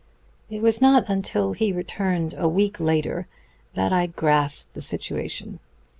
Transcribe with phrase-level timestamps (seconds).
[0.49, 3.27] "It was not until he returned a week later
[3.75, 5.59] that I grasped the situation.